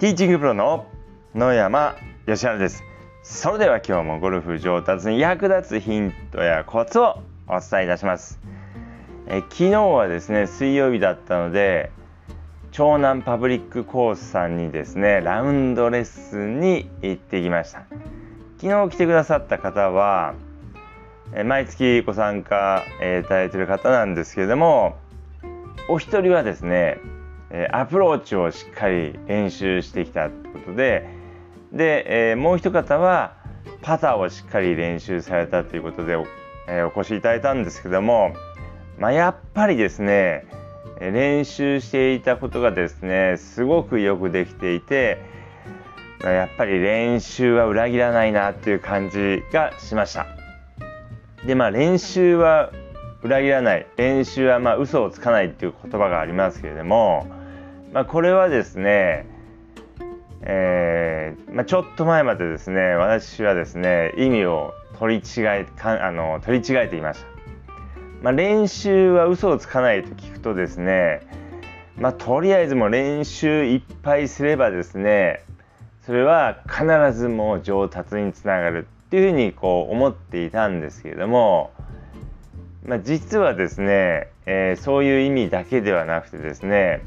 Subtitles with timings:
[0.00, 0.86] ティーチングプロの
[1.34, 1.94] 野山
[2.24, 2.82] 義晴です。
[3.22, 8.40] それでは今日もゴルフ上達に役立つヒントやコツをお伝えいたします。
[9.26, 11.92] え昨日はですね水曜日だったので
[12.72, 17.84] 長南パブリックコースさんにですねラウンドレッスンに行ってきました。
[18.58, 20.32] 昨日来てくださった方は
[21.34, 22.84] え毎月ご参加
[23.20, 24.96] いただいている方なんですけれども
[25.90, 26.96] お一人はですね
[27.50, 31.08] えアプローチをしっかり練習してきたということで
[31.72, 33.36] でえもう一方は
[33.82, 36.26] パターをしっかり練習されたということでお,、
[36.68, 38.34] えお越しいただいたんですけども、
[38.98, 40.46] まあ、やっぱりですね
[41.00, 45.18] 練習していたことがですねすごくよくできていて
[46.22, 50.26] やっぱり練習は裏切らないなっていう感じがしました。
[51.46, 52.70] でまあ練習は
[53.22, 53.86] 裏切らない。
[53.96, 57.26] 練習はまあ嘘をつかないっていう言葉がありますけれども、
[57.92, 59.26] まあ、これはですね、
[60.42, 67.26] えーまあ、ちょっと前までですね私はですね意味を取り違えかあの取り違えていました。
[68.22, 71.22] まあ、練習は嘘をつかないと聞くとですね、
[71.96, 75.42] まあ、とりあえずもう練習いっぱいすればですね
[76.04, 76.84] それは必
[77.18, 81.72] ずもう上達につながるっていうふうにこう思っていたんですけれども、
[82.84, 87.02] まあ、実はですね、えー、そういう意味だけではなくてですね、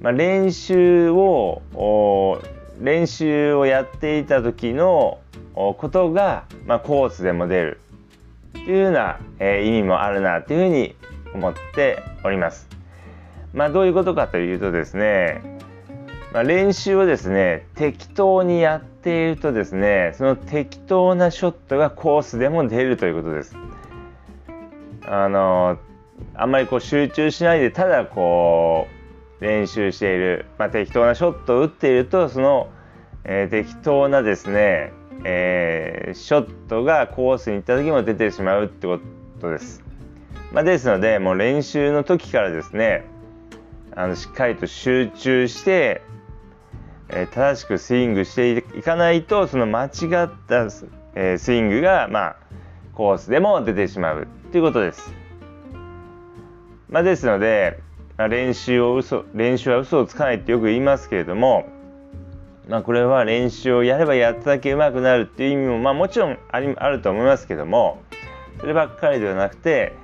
[0.00, 1.62] まあ、練習を
[2.80, 5.18] 練習をやっていた時の
[5.54, 7.80] ことが、まあ、コースでも出る
[8.52, 10.94] というような、えー、意味もあるなというふうに
[11.34, 12.68] 思っております。
[13.52, 15.42] まあ、どういうことかというとですね、
[16.32, 23.56] まあ、練習をですね適当にやっているとですねその適当なショットがコースでも出るということです。
[25.06, 25.78] あの
[26.34, 28.97] あんまりこう集中しないでただこう
[29.40, 32.70] 練習している、まあ、適当なショットを打っているとその、
[33.24, 34.92] えー、適当なですね
[35.24, 39.00] えー、ショットがコースに行った時も出てしまうってこ
[39.40, 39.82] とです。
[40.52, 43.04] まあ、ですのでもう練習の時からですね
[43.94, 46.02] あのしっかりと集中して、
[47.08, 49.88] えー、正しくスイングしていかないとその間違
[50.24, 50.68] った、
[51.14, 52.36] え、スイングが、まあ、
[52.94, 55.12] コースでも出てしまうということです。
[56.88, 57.80] まあ、ですので、
[58.26, 61.66] 練習を嘘練習は嘘をつかないってよく言いますけれども
[62.68, 68.02] まあ、これは練習をやればやっただけ上手くなるっていう意味も、まあ、もちろんありあると思いますけども
[68.60, 69.94] そればっかりではなくて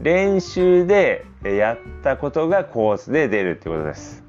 [0.00, 4.24] 練習でやったことがコースで出るってことです。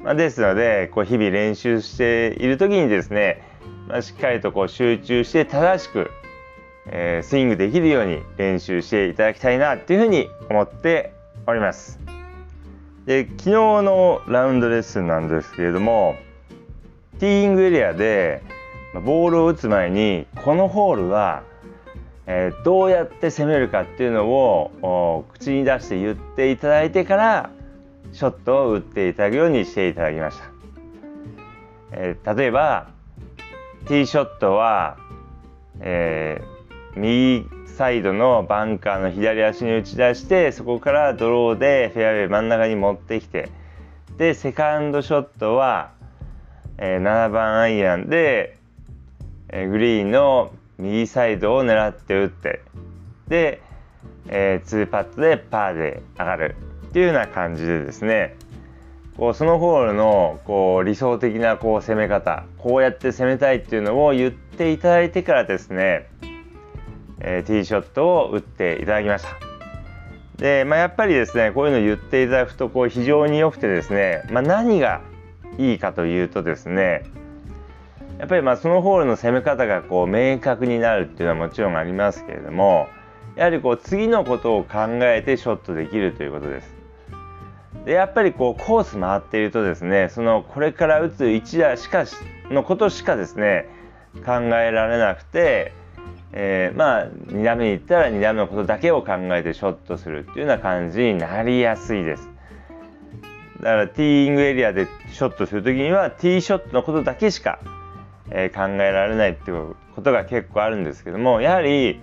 [0.00, 3.42] まあ、ですのでこう日々練習している時にですね、
[3.88, 6.10] まあ、しっかりとこう集中して正しく、
[6.86, 11.12] えー、スイングできるように練習していただきたいなっていうふうに思って
[11.46, 12.07] おります。
[13.08, 16.16] で昨日のラウンドレッスンなんですけれども
[17.18, 18.42] ティーイングエリアで
[19.02, 21.42] ボールを打つ前にこのホールは、
[22.26, 27.50] えー、どうやって攻めるかっていうのを口に出して言っていただいてから
[28.12, 30.44] ショットを打っていただくようにしていただきました、
[31.92, 32.90] えー、例えば
[33.86, 34.98] ティーショットは、
[35.80, 37.46] えー、右
[37.78, 43.48] サイドのバンカーの左足に打ち出してそこからドローでフェアウェイ真ん中に持ってきて
[44.18, 45.96] でセカンドショットは
[46.80, 48.56] えー、7番アイアンで、
[49.48, 52.62] えー、グリーンの右サイドを狙って打って
[53.26, 53.60] で、
[54.28, 56.56] えー、2パットでパーで上がる
[56.88, 58.36] っていうような感じでですね。
[59.16, 66.06] こうそのホールのこう理想的なこう攻め方こうやって攻めたいっていうのを言っていただいてからですね、
[67.20, 69.30] えー、ティーショットを打っていただきました。
[70.36, 75.00] で、まあ、やっぱりですねこういうのを言っていただくとこう非常に良くてですね、まあ、何が
[75.58, 77.04] いいかというとですね
[78.18, 82.88] やっぱりまあそのホールの攻め方がこう明確になるっていうのはもちろんありますけれども
[83.36, 86.74] やはりこう次のことを考えてショットできるということです。
[87.84, 92.04] でやっぱりこうコース回っているとですねそのこれから打つ一打しか
[92.50, 93.68] のことしかですね
[94.26, 95.72] 考えられなくて、
[96.32, 102.28] えー、まあ2打目に行ったら2打目のことだけを考えてショットするっていうような感じになりやすいです。
[103.58, 107.58] だからティーイングエリアでショットする時にはティーショットのことだけしか、
[108.30, 112.00] えー、考えられないっていうことが結構あるんですけどもやはり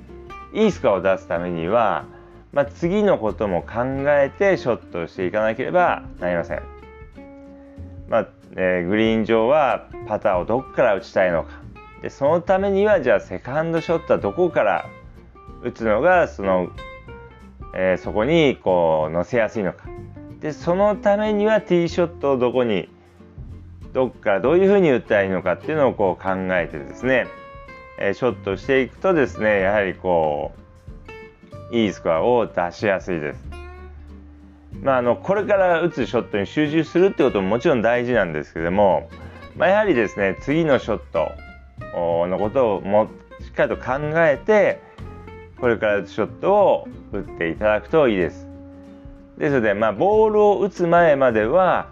[0.53, 2.05] いいスコアを出すためには、
[2.51, 6.63] まあ、次のことも考えてショットしていかなければなりません。
[8.09, 11.64] まあえー、グリーン上はパターをどこから打ちたいのか
[12.05, 14.87] でそのためにはじゃあセカンドショットはどこから
[15.63, 16.69] 打つのがその、
[17.73, 19.87] えー、そこにこう乗せやすいのか
[20.39, 22.89] でそのためにはティーショットをどこに
[23.91, 27.25] どっからどういうふうに打ったらいいのかっていうのをこう考えてですね、
[27.99, 30.51] えショットしていくとですねやはりこ
[31.71, 33.39] ういいスコアを出しやすいです。
[34.83, 39.09] まあ、あのこれから打つショットに集中するってことももちろん大事なんですけども、
[39.55, 41.31] まあ、やはりですね次のショット
[41.79, 43.09] のことをも
[43.41, 44.81] しっかりと考えて
[45.59, 48.47] これからショットを打っていただくといいです。
[49.37, 51.89] ですので、まあ、ボールを打つ前までは、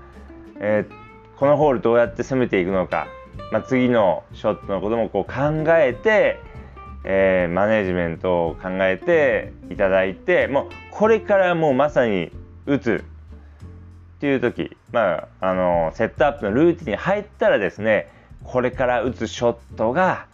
[0.59, 3.07] えー、このホールどうやって攻めていくのか、
[3.51, 6.39] まあ、次のショットのこともこう考えて、
[7.03, 12.31] えー、マネジメントを考えていただいてもうこれからもうまさに
[12.65, 18.09] 打つっていう時、まあ、あのセットアップのルーティンに入ったらですね
[18.43, 20.27] これから打つショットが、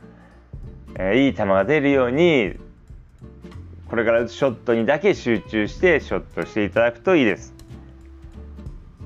[0.95, 2.53] えー、いい球が出るように
[3.89, 7.53] これから打つショットにだけ集中してショットしていただくといいです。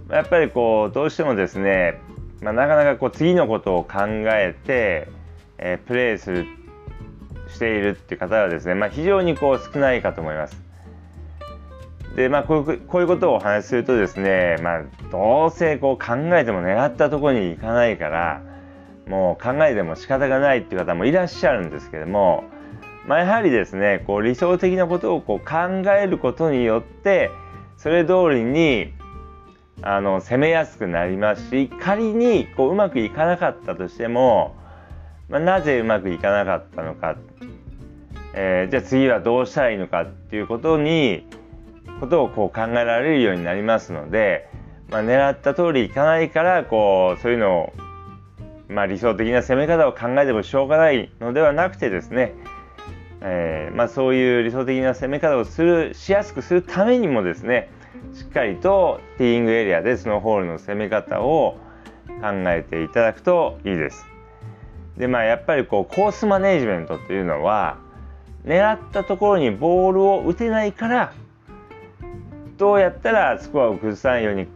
[0.09, 1.99] やっぱりこうどうしてもですね、
[2.41, 5.07] まあ、なかなかこう次のことを考えて、
[5.57, 6.45] えー、プレーする
[7.47, 10.61] しているっていう方はですね、まあ、非常にこう少ないかと思います。
[12.15, 18.41] でまあこういうこういうことをお話しするとですね、まあ、どうせこう考えても狙ったところに行かないから
[19.07, 22.45] もう考えても仕方がないっていう方もいらっしゃるんですけども、
[23.05, 27.31] まあ、やはりですねこう理想的なことをこう考えることによって
[27.77, 28.93] それ通りに
[29.81, 34.55] あの攻めやすくなりますし仮にこううまくいかなかったとしても、
[35.27, 37.17] まあ、なぜうまくいかなかったのか、
[38.33, 41.27] えー、じゃあ次はどうしたらいいのかっていうことに
[41.99, 44.49] ことをこう考えられるようになりますので、
[44.89, 47.73] まあ、狙った通りいかないからこうそういうのを、
[48.69, 52.33] まあ、理想的な攻め方を考えてもしょうがないのではなくてですね、
[53.21, 57.69] えー、まあ、そういう理想的な攻め方をするしやすくするためにもですね
[58.13, 61.57] しっかりとティーイングエリアでそのホールの攻め方を
[62.21, 64.05] 考えていただくといいです。
[64.97, 67.77] でまあやっぱりこうコースマネージメントっていうのは
[68.45, 71.13] 狙ったところにボールを打てないから
[72.57, 74.47] どうやったらスコアを崩さないように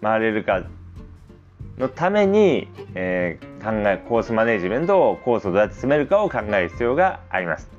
[0.00, 0.64] 回れるか
[1.78, 7.70] のために、えー、考えコースマネジメントをコースをどうやって進めるかを考える必要があります。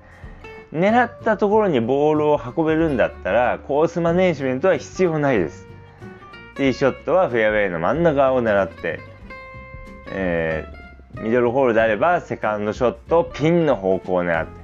[0.71, 5.67] 狙ったところにボールを運べるんだったらコースマネジメントは必要ないです。
[6.55, 8.99] ティーショットはフェアウェイの真ん中を狙って、
[10.09, 14.63] えー、ミドルホールであればセカンドショットピンの方向を狙って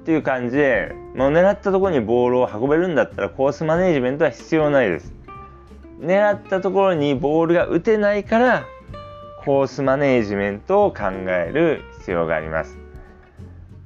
[0.00, 5.19] っていう感じでもう狙ったところにボールを運べるんだったらコースマネジメントは必要ないです。
[6.00, 8.64] 狙ったところにボールが打てないから
[9.44, 12.78] コースマネージメントを考える必要があります。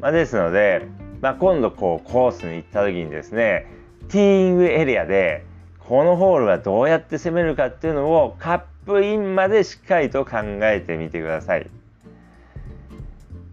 [0.00, 0.88] まあ、ですので
[1.24, 3.66] まあ、今度こうコースに行った時にですね
[4.10, 5.46] ティーイングエリアで
[5.78, 11.70] このホールはどうやって攻めるかっていうのをカップインまでしっかりと考えてみてください。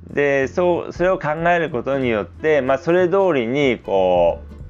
[0.10, 4.61] でそうそれを考えることによって、まあ、それ通りにこう、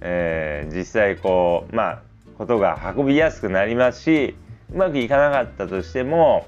[0.00, 2.02] えー、実際こうまあ
[2.36, 4.36] ことが運びやすくなりますし
[4.72, 6.46] うまくいかなかったとしても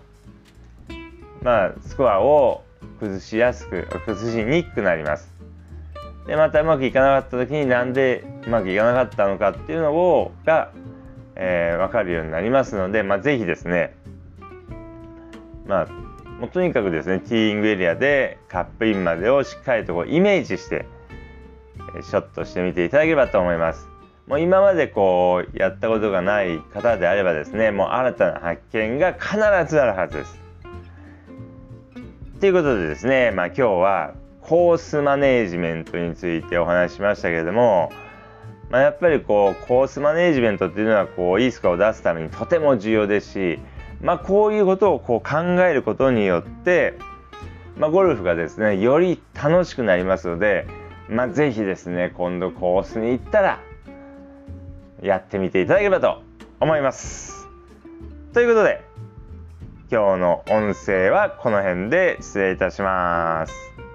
[1.43, 2.63] まあスコアを
[3.01, 5.33] 崩しやすく崩しにくくなります。
[6.27, 10.71] でまたうまくいかなかった時になんでうまくいかなかったのかっていうのをが、
[11.35, 13.97] えー、分かるようになりますので、まあ、ぜひですね
[15.67, 15.87] まあ
[16.41, 20.87] もうとにかくですねティーイングエリアでカップインまでをしっかりとこうイメージして
[22.03, 23.89] ショットしてみていただければと思います。
[24.27, 29.37] もう今までこうやったことがない方であればですねもう新たな発見が必
[29.69, 30.41] ずあるはずです。
[32.39, 37.93] ということでですね、まあ、今日はコースマネージメントについてお話ししましたけれども、
[38.71, 43.59] まあ、やっぱりこうコースマネージメントっていうのはこういいスコアを出すためにとても重要ですし、
[44.01, 46.95] まあ、こういうことをこう考えることによって、
[47.77, 50.67] ま、ゴルフがですねより楽しくなりますので、
[51.11, 53.61] まあ、ぜひですね今度コースに行ったら
[55.03, 56.23] やってみていただければと
[56.61, 57.49] 思います。
[58.33, 58.81] ということで
[59.91, 63.90] 今日の音声はこの辺で失礼いたします。